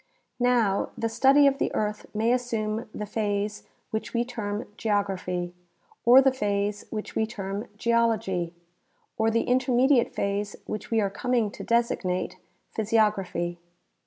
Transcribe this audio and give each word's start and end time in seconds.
Now, 0.39 0.89
the 0.97 1.07
study 1.07 1.45
of 1.45 1.59
the 1.59 1.71
earth 1.75 2.07
may 2.11 2.31
assume 2.33 2.89
the 2.91 3.05
phase 3.05 3.67
which 3.91 4.15
we 4.15 4.25
term 4.25 4.65
geography, 4.75 5.53
or 6.05 6.23
the 6.23 6.31
phase 6.33 6.87
which 6.89 7.15
we 7.15 7.27
term 7.27 7.67
geology, 7.77 8.51
or 9.19 9.29
the 9.29 9.43
intermediate 9.43 10.11
phase 10.15 10.55
which 10.65 10.89
we 10.89 11.01
are 11.01 11.11
coming 11.11 11.51
to 11.51 11.63
designate 11.63 12.37
phj' 12.75 12.97
siog 12.97 13.13
raphy. 13.13 13.57